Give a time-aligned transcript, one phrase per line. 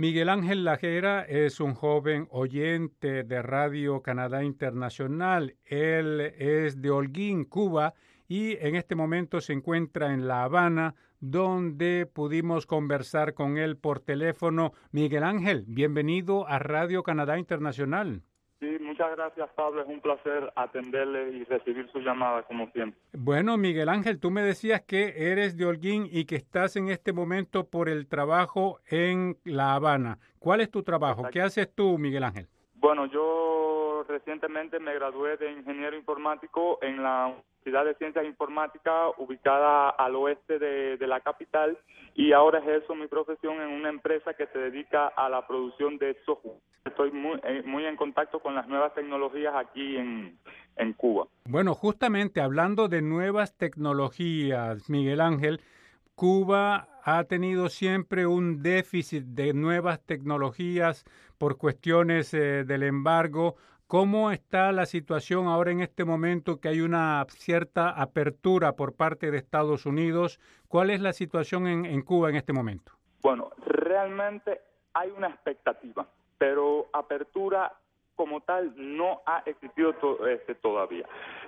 [0.00, 5.56] Miguel Ángel Lajera es un joven oyente de Radio Canadá Internacional.
[5.64, 7.94] Él es de Holguín, Cuba,
[8.28, 13.98] y en este momento se encuentra en La Habana, donde pudimos conversar con él por
[13.98, 14.72] teléfono.
[14.92, 18.22] Miguel Ángel, bienvenido a Radio Canadá Internacional.
[18.98, 23.00] Muchas gracias Pablo, es un placer atenderle y recibir su llamada como siempre.
[23.12, 27.12] Bueno, Miguel Ángel, tú me decías que eres de Holguín y que estás en este
[27.12, 30.18] momento por el trabajo en La Habana.
[30.40, 31.28] ¿Cuál es tu trabajo?
[31.30, 32.48] ¿Qué haces tú, Miguel Ángel?
[32.74, 39.90] Bueno, yo recientemente me gradué de ingeniero informático en la Universidad de Ciencias Informáticas ubicada
[39.90, 41.78] al oeste de, la capital
[42.16, 46.16] y ahora ejerzo mi profesión en una empresa que se dedica a la producción de
[46.24, 46.56] software.
[46.98, 50.36] Estoy muy, eh, muy en contacto con las nuevas tecnologías aquí en,
[50.74, 51.28] en Cuba.
[51.44, 55.60] Bueno, justamente hablando de nuevas tecnologías, Miguel Ángel,
[56.16, 61.04] Cuba ha tenido siempre un déficit de nuevas tecnologías
[61.38, 63.54] por cuestiones eh, del embargo.
[63.86, 69.30] ¿Cómo está la situación ahora en este momento que hay una cierta apertura por parte
[69.30, 70.40] de Estados Unidos?
[70.66, 72.90] ¿Cuál es la situación en, Cuba en este momento?
[73.22, 74.60] Bueno, realmente
[74.94, 77.72] hay una expectativa, pero apertura
[78.18, 79.94] como tal no ha existido
[80.26, 81.06] este, todavía.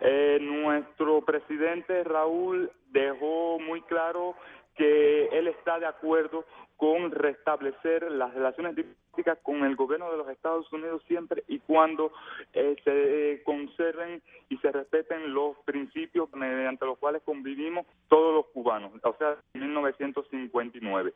[0.00, 4.36] Eh, nuestro presidente Raúl dejó muy claro
[4.76, 6.44] que él está de acuerdo
[6.76, 12.12] con restablecer las relaciones diplomáticas con el gobierno de los Estados Unidos siempre y cuando
[12.54, 18.92] eh, se conserven y se respeten los principios mediante los cuales convivimos todos los cubanos,
[19.02, 21.12] o sea, en 1959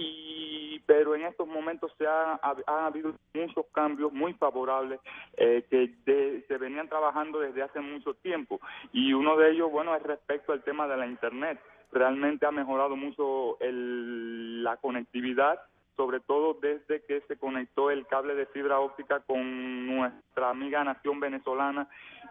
[0.00, 4.98] y pero en estos momentos se ha, ha, habido muchos cambios muy favorables
[5.36, 8.60] eh, que se venían trabajando desde hace mucho tiempo.
[8.92, 11.60] Y uno de ellos bueno es respecto al tema de la internet.
[11.92, 15.60] Realmente ha mejorado mucho el, la conectividad
[15.96, 21.20] sobre todo desde que se conectó el cable de fibra óptica con nuestra amiga nación
[21.20, 21.88] venezolana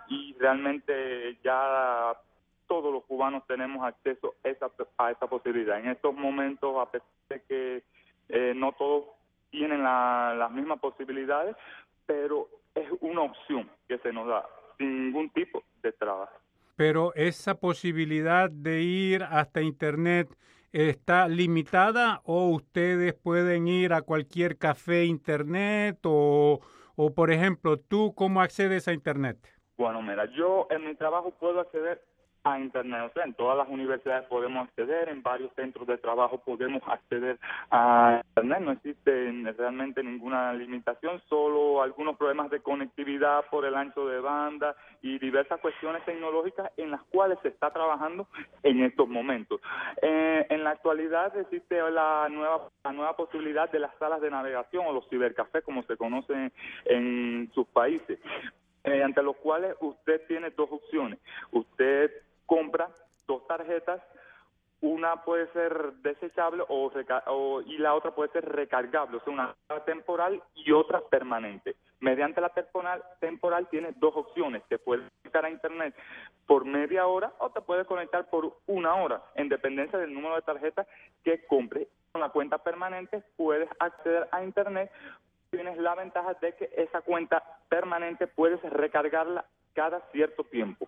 [0.08, 2.14] y realmente ya
[2.70, 5.80] todos los cubanos tenemos acceso a esa, a esa posibilidad.
[5.80, 7.84] En estos momentos, a pesar de que
[8.30, 9.06] eh, no todos
[9.50, 11.56] tienen las mismas posibilidades,
[12.06, 14.46] pero es una opción que se nos da
[14.78, 16.32] sin ningún tipo de trabajo.
[16.76, 20.30] Pero esa posibilidad de ir hasta Internet
[20.72, 26.60] está limitada o ustedes pueden ir a cualquier café Internet o,
[26.96, 29.38] o por ejemplo, tú cómo accedes a Internet?
[29.76, 32.04] Bueno, mira, yo en mi trabajo puedo acceder
[32.44, 33.10] a Internet.
[33.10, 37.40] O sea, en todas las universidades podemos acceder, en varios centros de trabajo podemos acceder
[37.72, 38.60] a Internet.
[38.62, 44.76] No existe realmente ninguna limitación, solo algunos problemas de conectividad por el ancho de banda
[45.02, 48.28] y diversas cuestiones tecnológicas en las cuales se está trabajando
[48.64, 49.62] en estos momentos.
[50.02, 54.86] Eh, en la actualidad existe la nueva, la nueva posibilidad de las salas de navegación
[54.86, 56.52] o los cibercafés, como se conocen
[56.86, 58.20] en sus países
[58.84, 61.20] mediante los cuales usted tiene dos opciones.
[61.52, 62.12] Usted
[62.50, 62.90] compra
[63.28, 64.02] dos tarjetas,
[64.82, 69.56] una puede ser desechable o, y la otra puede ser recargable, o sea, una
[69.86, 71.76] temporal y otra permanente.
[72.00, 75.94] Mediante la temporal, temporal tienes dos opciones, te puedes conectar a internet
[76.48, 80.42] por media hora o te puedes conectar por una hora, en dependencia del número de
[80.42, 80.88] tarjetas
[81.24, 81.88] que compres.
[82.12, 84.92] Con la cuenta permanente puedes acceder a internet,
[85.52, 89.46] tienes la ventaja de que esa cuenta permanente puedes recargarla
[89.76, 90.88] cada cierto tiempo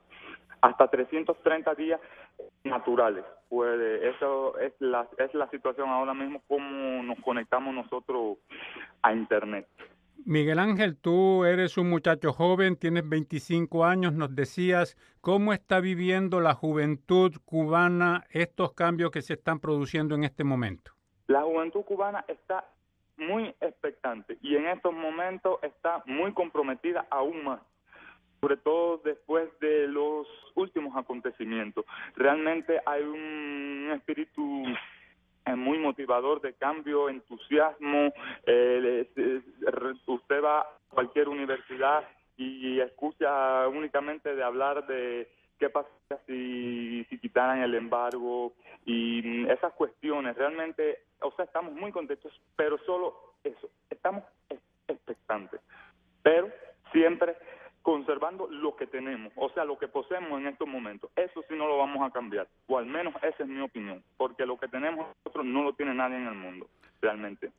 [0.61, 1.99] hasta 330 días
[2.63, 3.25] naturales.
[3.49, 8.37] Puede, eso es la, es la situación ahora mismo, cómo nos conectamos nosotros
[9.01, 9.67] a Internet.
[10.23, 16.41] Miguel Ángel, tú eres un muchacho joven, tienes 25 años, nos decías, ¿cómo está viviendo
[16.41, 20.91] la juventud cubana estos cambios que se están produciendo en este momento?
[21.27, 22.65] La juventud cubana está
[23.17, 27.61] muy expectante y en estos momentos está muy comprometida aún más
[28.41, 31.85] sobre todo después de los últimos acontecimientos.
[32.15, 34.63] Realmente hay un espíritu
[35.45, 38.11] eh, muy motivador de cambio, entusiasmo.
[38.47, 39.07] Eh,
[40.07, 42.03] usted va a cualquier universidad
[42.35, 45.29] y escucha únicamente de hablar de
[45.59, 45.89] qué pasa
[46.25, 48.53] si, si quitaran el embargo
[48.87, 50.35] y esas cuestiones.
[50.35, 54.23] Realmente, o sea, estamos muy contentos, pero solo eso, estamos
[54.87, 55.61] expectantes.
[56.23, 56.49] Pero
[56.91, 57.35] siempre
[57.81, 61.09] conservando lo que tenemos, o sea, lo que poseemos en estos momentos.
[61.15, 64.45] Eso sí no lo vamos a cambiar, o al menos esa es mi opinión, porque
[64.45, 66.67] lo que tenemos nosotros no lo tiene nadie en el mundo,
[67.01, 67.51] realmente.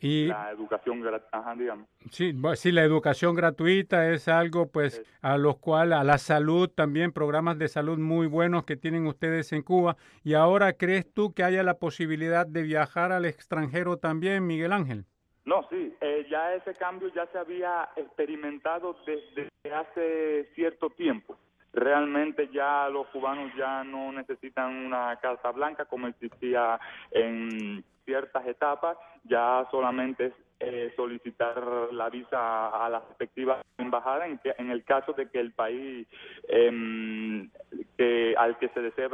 [0.00, 1.88] y la educación gratuita, digamos.
[2.10, 7.12] Sí, sí, la educación gratuita es algo, pues, a los cuales, a la salud también,
[7.12, 9.96] programas de salud muy buenos que tienen ustedes en Cuba.
[10.24, 15.06] Y ahora, ¿crees tú que haya la posibilidad de viajar al extranjero también, Miguel Ángel?
[15.44, 15.89] No, sí,
[16.30, 21.36] ya ese cambio ya se había experimentado desde hace cierto tiempo.
[21.72, 26.80] Realmente ya los cubanos ya no necesitan una carta blanca como existía
[27.10, 34.40] en ciertas etapas, ya solamente es eh, solicitar la visa a la respectiva embajada en,
[34.44, 36.06] en el caso de que el país
[36.48, 37.50] em,
[37.96, 39.08] que, al que se desea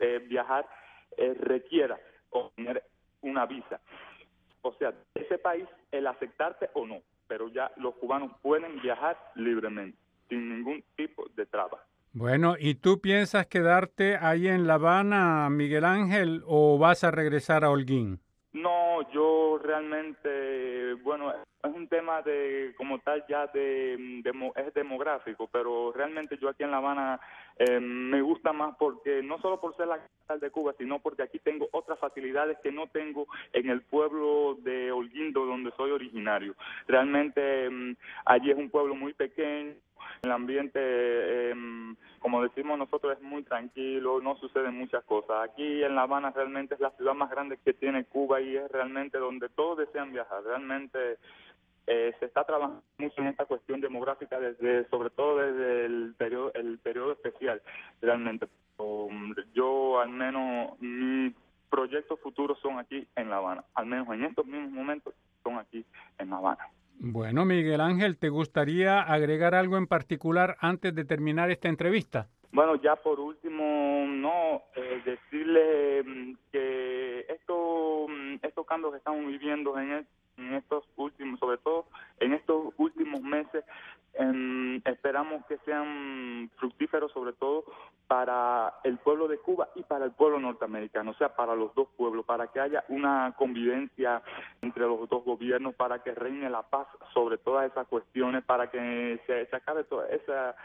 [0.00, 0.66] eh, viajar
[1.16, 1.98] eh, requiera
[2.30, 2.82] obtener
[3.22, 3.80] una visa.
[4.62, 9.98] O sea, ese país, el aceptarte o no, pero ya los cubanos pueden viajar libremente,
[10.28, 11.84] sin ningún tipo de traba.
[12.12, 17.64] Bueno, ¿y tú piensas quedarte ahí en La Habana, Miguel Ángel, o vas a regresar
[17.64, 18.20] a Holguín?
[18.52, 24.22] No, yo realmente, bueno, es un tema de, como tal, ya de,
[24.56, 27.20] es demográfico, pero realmente yo aquí en La Habana
[27.56, 31.22] eh, me gusta más porque, no solo por ser la capital de Cuba, sino porque
[31.22, 36.54] aquí tengo otras facilidades que no tengo en el pueblo de Holguindo, donde soy originario.
[36.88, 39.74] Realmente mm, allí es un pueblo muy pequeño,
[40.22, 41.54] el ambiente, eh,
[42.20, 45.50] como decimos nosotros, es muy tranquilo, no suceden muchas cosas.
[45.50, 48.70] Aquí en La Habana realmente es la ciudad más grande que tiene Cuba y es
[48.70, 50.44] realmente donde todos desean viajar.
[50.44, 51.18] Realmente
[51.88, 56.52] eh, se está trabajando mucho en esta cuestión demográfica desde, sobre todo desde el periodo,
[56.54, 57.60] el periodo especial,
[58.00, 58.46] realmente.
[59.54, 61.34] yo al menos mis
[61.68, 65.84] proyectos futuros son aquí en La Habana, al menos en estos mismos momentos son aquí
[66.18, 66.68] en La Habana.
[67.04, 72.28] Bueno, Miguel Ángel, ¿te gustaría agregar algo en particular antes de terminar esta entrevista?
[72.52, 79.26] Bueno, ya por último, no, eh, decirle mm, que esto, mm, estos cambios que estamos
[79.26, 80.06] viviendo en,
[80.54, 81.86] estos últimos, sobre todo
[82.20, 83.64] en estos últimos meses,
[84.14, 87.64] em, esperamos que sean fructíferos sobre todo
[88.06, 88.71] para
[89.12, 92.46] pueblo de Cuba y para el pueblo norteamericano, o sea, para los dos pueblos, para
[92.46, 94.22] que haya una convivencia
[94.62, 99.20] entre los dos gobiernos, para que reine la paz sobre todas esas cuestiones, para que
[99.26, 100.56] se, se acabe toda esa,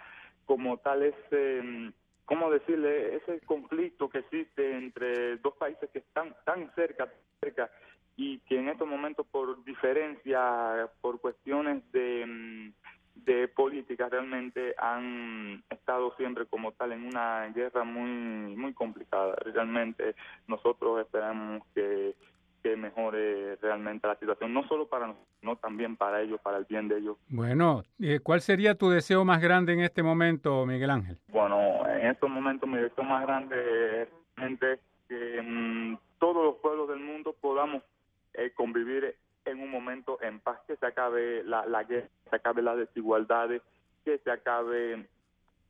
[0.46, 1.92] como tal, ese...
[2.24, 3.18] ¿cómo decirle?
[3.18, 7.10] Ese conflicto que existe entre dos países que están tan cerca,
[7.42, 7.70] cerca
[8.16, 15.64] y que en estos momentos por diferencia, por cuestiones de, mm, de política realmente han
[15.88, 19.36] estado siempre como tal en una guerra muy muy complicada.
[19.54, 22.14] Realmente nosotros esperamos que,
[22.62, 26.66] que mejore realmente la situación, no solo para nosotros, sino también para ellos, para el
[26.66, 27.16] bien de ellos.
[27.30, 31.18] Bueno, eh, ¿cuál sería tu deseo más grande en este momento, Miguel Ángel?
[31.30, 34.10] Bueno, en estos momentos mi deseo más grande es
[35.08, 37.82] que mm, todos los pueblos del mundo podamos
[38.34, 42.36] eh, convivir en un momento en paz, que se acabe la, la guerra, que se
[42.36, 43.62] acabe las desigualdades,
[44.04, 45.08] que se acabe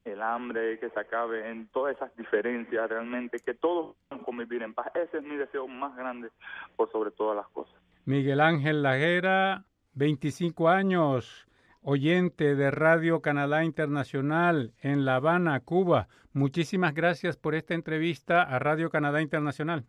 [0.08, 4.74] el hambre, que se acabe en todas esas diferencias realmente, que todos puedan convivir en
[4.74, 4.88] paz.
[4.96, 6.30] Ese es mi deseo más grande
[6.76, 7.76] por sobre todas las cosas.
[8.06, 11.48] Miguel Ángel Lajera, 25 años,
[11.82, 16.08] oyente de Radio Canadá Internacional en La Habana, Cuba.
[16.34, 19.86] Muchísimas gracias por esta entrevista a Radio Canadá Internacional.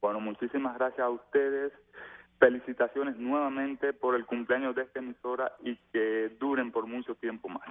[0.00, 1.72] Bueno, muchísimas gracias a ustedes
[2.38, 7.62] felicitaciones nuevamente por el cumpleaños de esta emisora y que duren por mucho tiempo más.